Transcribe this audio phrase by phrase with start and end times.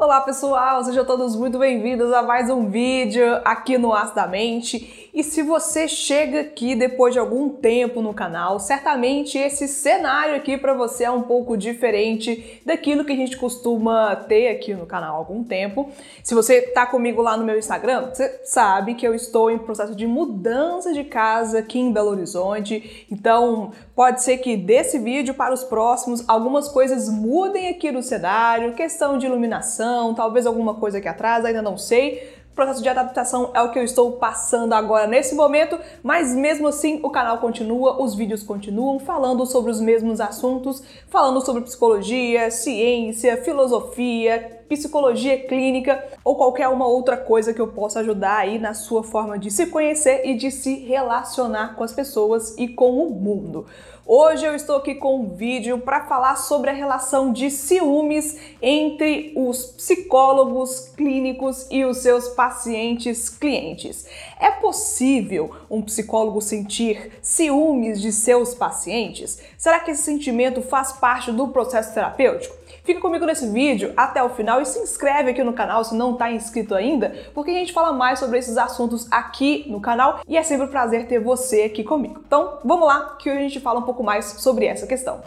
[0.00, 5.09] Olá pessoal, sejam todos muito bem-vindos a mais um vídeo aqui no As da Mente.
[5.12, 10.56] E se você chega aqui depois de algum tempo no canal, certamente esse cenário aqui
[10.56, 15.16] para você é um pouco diferente daquilo que a gente costuma ter aqui no canal
[15.16, 15.90] há algum tempo.
[16.22, 19.96] Se você tá comigo lá no meu Instagram, você sabe que eu estou em processo
[19.96, 23.06] de mudança de casa aqui em Belo Horizonte.
[23.10, 28.74] Então, pode ser que desse vídeo para os próximos algumas coisas mudem aqui no cenário,
[28.74, 32.39] questão de iluminação talvez alguma coisa aqui atrás, ainda não sei.
[32.54, 37.00] Processo de adaptação é o que eu estou passando agora nesse momento, mas mesmo assim
[37.02, 43.42] o canal continua, os vídeos continuam falando sobre os mesmos assuntos, falando sobre psicologia, ciência,
[43.42, 49.02] filosofia, psicologia clínica ou qualquer uma outra coisa que eu possa ajudar aí na sua
[49.02, 53.66] forma de se conhecer e de se relacionar com as pessoas e com o mundo.
[54.06, 59.32] Hoje eu estou aqui com um vídeo para falar sobre a relação de ciúmes entre
[59.36, 64.06] os psicólogos clínicos e os seus pacientes clientes.
[64.38, 69.40] É possível um psicólogo sentir ciúmes de seus pacientes?
[69.58, 72.59] Será que esse sentimento faz parte do processo terapêutico?
[72.90, 76.14] Fica comigo nesse vídeo até o final e se inscreve aqui no canal se não
[76.14, 80.36] está inscrito ainda, porque a gente fala mais sobre esses assuntos aqui no canal e
[80.36, 82.20] é sempre um prazer ter você aqui comigo.
[82.26, 85.20] Então, vamos lá que hoje a gente fala um pouco mais sobre essa questão.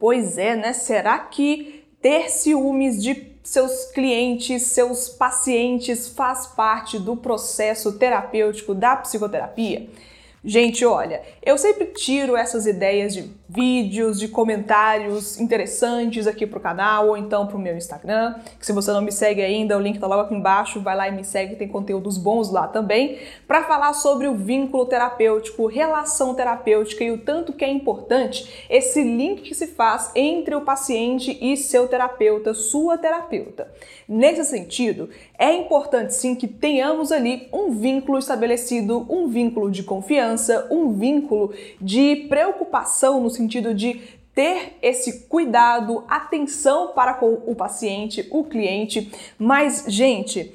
[0.00, 0.72] Pois é, né?
[0.72, 8.96] Será que ter ciúmes de seus clientes, seus pacientes faz parte do processo terapêutico da
[8.96, 9.88] psicoterapia?
[10.44, 17.08] Gente, olha, eu sempre tiro essas ideias de vídeos, de comentários interessantes aqui pro canal
[17.10, 18.34] ou então pro meu Instagram.
[18.58, 21.06] Que se você não me segue ainda, o link tá logo aqui embaixo, vai lá
[21.06, 26.34] e me segue, tem conteúdos bons lá também, para falar sobre o vínculo terapêutico, relação
[26.34, 31.38] terapêutica e o tanto que é importante esse link que se faz entre o paciente
[31.40, 33.70] e seu terapeuta, sua terapeuta.
[34.08, 40.31] Nesse sentido, é importante sim que tenhamos ali um vínculo estabelecido, um vínculo de confiança
[40.70, 44.00] um vínculo de preocupação no sentido de
[44.34, 49.12] ter esse cuidado, atenção para com o paciente, o cliente.
[49.38, 50.54] Mas, gente,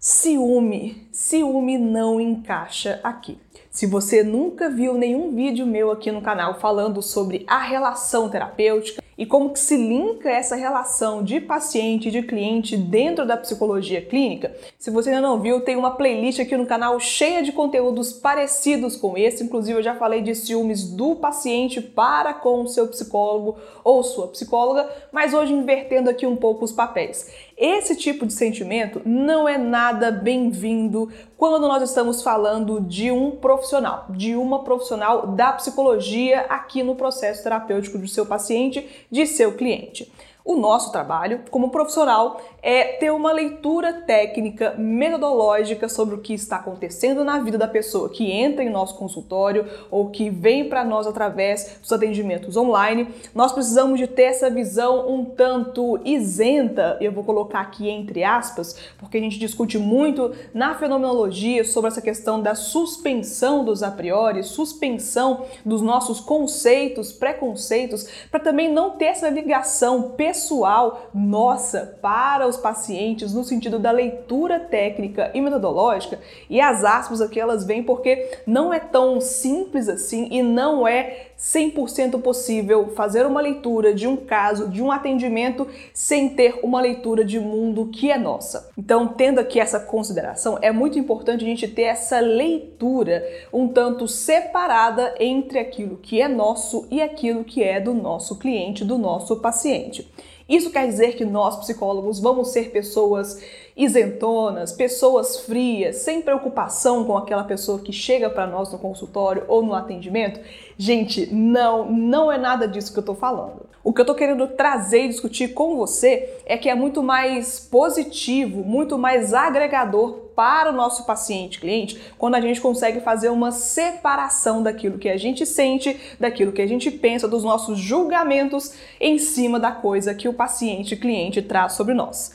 [0.00, 3.38] ciúme, ciúme não encaixa aqui.
[3.70, 9.02] Se você nunca viu nenhum vídeo meu aqui no canal falando sobre a relação terapêutica,
[9.18, 14.00] e como que se linka essa relação de paciente e de cliente dentro da psicologia
[14.02, 14.54] clínica.
[14.78, 18.96] Se você ainda não viu, tem uma playlist aqui no canal cheia de conteúdos parecidos
[18.96, 23.56] com esse, inclusive eu já falei de ciúmes do paciente para com o seu psicólogo
[23.82, 27.30] ou sua psicóloga, mas hoje invertendo aqui um pouco os papéis.
[27.56, 34.04] Esse tipo de sentimento não é nada bem-vindo quando nós estamos falando de um profissional,
[34.10, 40.12] de uma profissional da psicologia aqui no processo terapêutico do seu paciente, de seu cliente.
[40.46, 46.56] O nosso trabalho como profissional é ter uma leitura técnica, metodológica sobre o que está
[46.56, 51.04] acontecendo na vida da pessoa que entra em nosso consultório ou que vem para nós
[51.04, 53.08] através dos atendimentos online.
[53.34, 58.76] Nós precisamos de ter essa visão um tanto isenta, eu vou colocar aqui entre aspas,
[58.98, 64.44] porque a gente discute muito na fenomenologia sobre essa questão da suspensão dos a priori,
[64.44, 72.46] suspensão dos nossos conceitos, preconceitos, para também não ter essa ligação pessoal pessoal nossa para
[72.46, 76.20] os pacientes no sentido da leitura técnica e metodológica,
[76.50, 81.28] e as aspas aqui elas vêm porque não é tão simples assim e não é
[81.38, 87.24] 100% possível fazer uma leitura de um caso, de um atendimento, sem ter uma leitura
[87.24, 88.70] de mundo que é nossa.
[88.76, 94.08] Então, tendo aqui essa consideração, é muito importante a gente ter essa leitura um tanto
[94.08, 99.36] separada entre aquilo que é nosso e aquilo que é do nosso cliente, do nosso
[99.36, 100.10] paciente.
[100.48, 103.42] Isso quer dizer que nós, psicólogos, vamos ser pessoas
[103.76, 109.62] isentonas, pessoas frias, sem preocupação com aquela pessoa que chega para nós no consultório ou
[109.62, 110.40] no atendimento?
[110.78, 113.66] Gente, não, não é nada disso que eu estou falando.
[113.84, 117.60] O que eu estou querendo trazer e discutir com você é que é muito mais
[117.60, 123.52] positivo, muito mais agregador para o nosso paciente, cliente, quando a gente consegue fazer uma
[123.52, 129.18] separação daquilo que a gente sente, daquilo que a gente pensa, dos nossos julgamentos em
[129.18, 132.32] cima da coisa que o paciente, cliente traz sobre nós.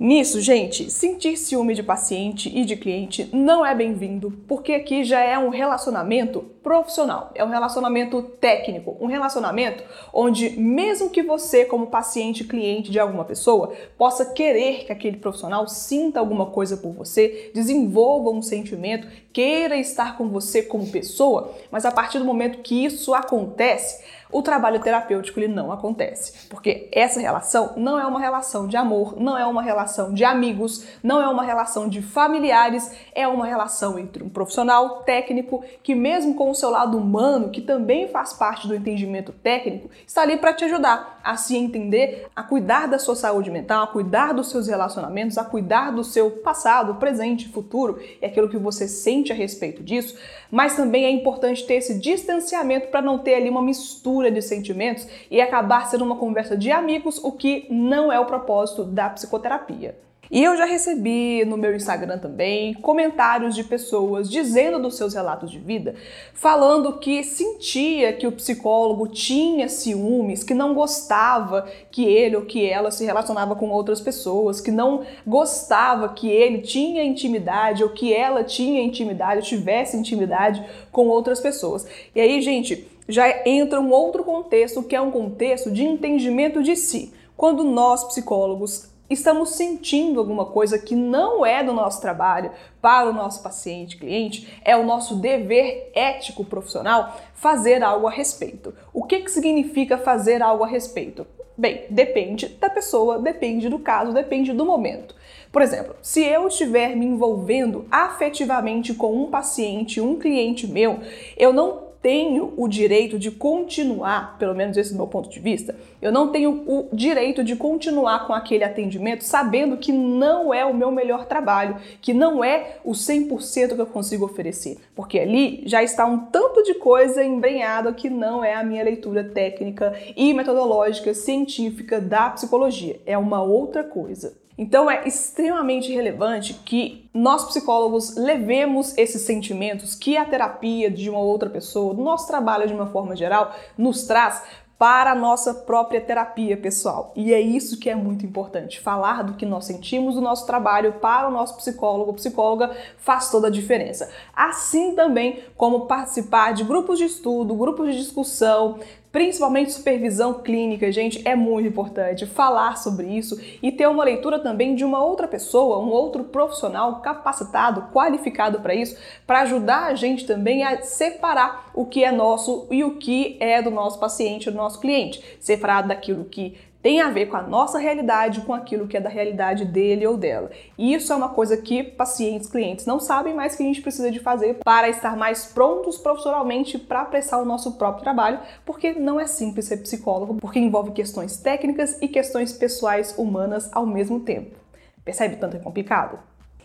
[0.00, 5.18] Nisso, gente, sentir ciúme de paciente e de cliente não é bem-vindo, porque aqui já
[5.18, 11.88] é um relacionamento profissional, é um relacionamento técnico, um relacionamento onde, mesmo que você, como
[11.88, 17.50] paciente cliente de alguma pessoa, possa querer que aquele profissional sinta alguma coisa por você,
[17.52, 22.84] desenvolva um sentimento, queira estar com você como pessoa, mas a partir do momento que
[22.84, 24.00] isso acontece,
[24.30, 29.18] o trabalho terapêutico ele não acontece, porque essa relação não é uma relação de amor,
[29.18, 33.98] não é uma relação de amigos, não é uma relação de familiares, é uma relação
[33.98, 38.68] entre um profissional técnico que mesmo com o seu lado humano, que também faz parte
[38.68, 43.14] do entendimento técnico, está ali para te ajudar a se entender, a cuidar da sua
[43.14, 47.98] saúde mental, a cuidar dos seus relacionamentos, a cuidar do seu passado, presente, futuro.
[48.20, 50.16] E aquilo que você sente a respeito disso,
[50.50, 55.06] mas também é importante ter esse distanciamento para não ter ali uma mistura de sentimentos
[55.30, 59.94] e acabar sendo uma conversa de amigos, o que não é o propósito da psicoterapia.
[60.30, 65.50] E eu já recebi no meu Instagram também comentários de pessoas dizendo dos seus relatos
[65.50, 65.94] de vida,
[66.34, 72.68] falando que sentia que o psicólogo tinha ciúmes, que não gostava que ele ou que
[72.68, 78.12] ela se relacionava com outras pessoas, que não gostava que ele tinha intimidade ou que
[78.12, 80.62] ela tinha intimidade, ou tivesse intimidade
[80.92, 81.86] com outras pessoas.
[82.14, 86.76] E aí, gente, já entra um outro contexto que é um contexto de entendimento de
[86.76, 87.12] si.
[87.36, 92.50] Quando nós, psicólogos, estamos sentindo alguma coisa que não é do nosso trabalho
[92.82, 98.74] para o nosso paciente, cliente, é o nosso dever ético profissional fazer algo a respeito.
[98.92, 101.26] O que, que significa fazer algo a respeito?
[101.56, 105.16] Bem, depende da pessoa, depende do caso, depende do momento.
[105.50, 111.00] Por exemplo, se eu estiver me envolvendo afetivamente com um paciente, um cliente meu,
[111.36, 115.40] eu não tenho o direito de continuar, pelo menos esse é o meu ponto de
[115.40, 120.64] vista, eu não tenho o direito de continuar com aquele atendimento sabendo que não é
[120.64, 125.62] o meu melhor trabalho, que não é o 100% que eu consigo oferecer, porque ali
[125.66, 130.32] já está um tanto de coisa embrenhada que não é a minha leitura técnica e
[130.32, 134.47] metodológica científica da psicologia, é uma outra coisa.
[134.58, 141.20] Então é extremamente relevante que nós psicólogos levemos esses sentimentos que a terapia de uma
[141.20, 144.42] outra pessoa, do nosso trabalho de uma forma geral, nos traz
[144.78, 147.12] para a nossa própria terapia pessoal.
[147.16, 148.80] E é isso que é muito importante.
[148.80, 153.48] Falar do que nós sentimos do nosso trabalho para o nosso psicólogo, psicóloga, faz toda
[153.48, 154.08] a diferença.
[154.34, 158.78] Assim também como participar de grupos de estudo, grupos de discussão,
[159.10, 164.74] Principalmente supervisão clínica, gente, é muito importante falar sobre isso e ter uma leitura também
[164.74, 170.26] de uma outra pessoa, um outro profissional capacitado, qualificado para isso, para ajudar a gente
[170.26, 174.56] também a separar o que é nosso e o que é do nosso paciente, do
[174.56, 178.96] nosso cliente, separar daquilo que tem a ver com a nossa realidade, com aquilo que
[178.96, 180.50] é da realidade dele ou dela.
[180.76, 184.10] E isso é uma coisa que pacientes, clientes não sabem, mas que a gente precisa
[184.10, 189.18] de fazer para estar mais prontos profissionalmente para prestar o nosso próprio trabalho, porque não
[189.18, 194.56] é simples ser psicólogo, porque envolve questões técnicas e questões pessoais humanas ao mesmo tempo.
[195.04, 196.18] Percebe tanto é complicado?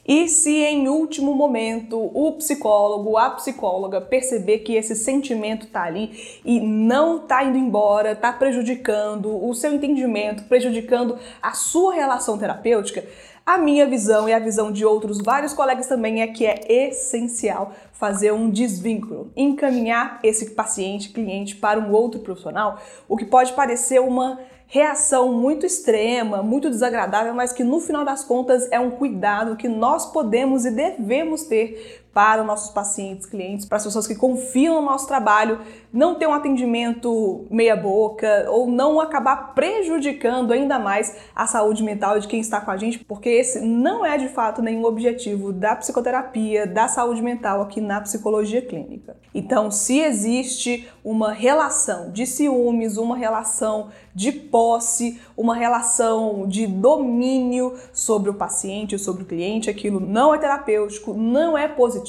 [0.06, 6.40] E se em último momento o psicólogo, a psicóloga perceber que esse sentimento tá ali
[6.44, 13.06] e não tá indo embora, tá prejudicando o seu entendimento, prejudicando a sua relação terapêutica,
[13.46, 17.74] a minha visão e a visão de outros vários colegas também é que é essencial
[17.92, 24.00] fazer um desvínculo, encaminhar esse paciente, cliente para um outro profissional, o que pode parecer
[24.00, 29.56] uma reação muito extrema, muito desagradável, mas que no final das contas é um cuidado
[29.56, 34.16] que nós podemos e devemos ter para os nossos pacientes, clientes, para as pessoas que
[34.16, 35.60] confiam no nosso trabalho,
[35.92, 42.20] não ter um atendimento meia boca ou não acabar prejudicando ainda mais a saúde mental
[42.20, 45.76] de quem está com a gente, porque esse não é de fato nenhum objetivo da
[45.76, 49.16] psicoterapia, da saúde mental aqui na psicologia clínica.
[49.34, 57.74] Então, se existe uma relação de ciúmes, uma relação de posse, uma relação de domínio
[57.92, 62.03] sobre o paciente, sobre o cliente, aquilo não é terapêutico, não é positivo.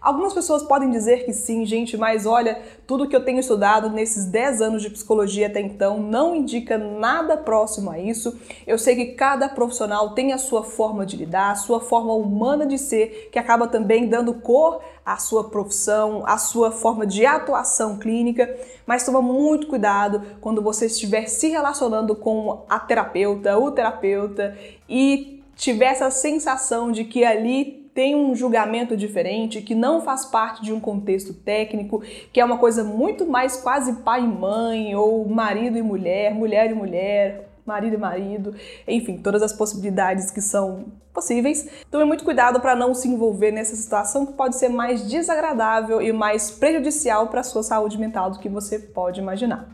[0.00, 4.26] Algumas pessoas podem dizer que sim, gente, mas olha, tudo que eu tenho estudado nesses
[4.26, 8.38] 10 anos de psicologia até então não indica nada próximo a isso.
[8.66, 12.66] Eu sei que cada profissional tem a sua forma de lidar, a sua forma humana
[12.66, 17.98] de ser, que acaba também dando cor à sua profissão, à sua forma de atuação
[17.98, 18.54] clínica,
[18.86, 24.56] mas toma muito cuidado quando você estiver se relacionando com a terapeuta, o terapeuta
[24.88, 30.62] e tiver essa sensação de que ali tem um julgamento diferente, que não faz parte
[30.62, 35.26] de um contexto técnico, que é uma coisa muito mais quase pai e mãe, ou
[35.28, 38.54] marido e mulher, mulher e mulher, marido e marido,
[38.86, 41.68] enfim, todas as possibilidades que são possíveis.
[41.90, 46.12] Tome muito cuidado para não se envolver nessa situação que pode ser mais desagradável e
[46.12, 49.68] mais prejudicial para a sua saúde mental do que você pode imaginar.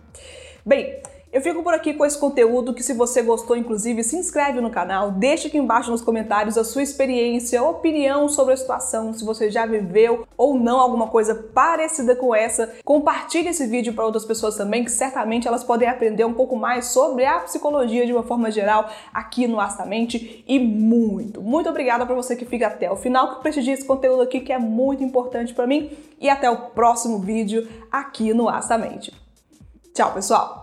[0.64, 1.00] Bem,
[1.32, 4.68] eu fico por aqui com esse conteúdo que se você gostou, inclusive, se inscreve no
[4.68, 9.48] canal, deixa aqui embaixo nos comentários a sua experiência, opinião sobre a situação, se você
[9.48, 12.72] já viveu ou não alguma coisa parecida com essa.
[12.84, 16.86] Compartilhe esse vídeo para outras pessoas também, que certamente elas podem aprender um pouco mais
[16.86, 20.44] sobre a psicologia de uma forma geral aqui no Astamente.
[20.48, 24.22] E muito, muito obrigada para você que fica até o final, que prestigia esse conteúdo
[24.22, 25.90] aqui que é muito importante para mim.
[26.20, 29.12] E até o próximo vídeo aqui no Astamente.
[29.94, 30.59] Tchau, pessoal!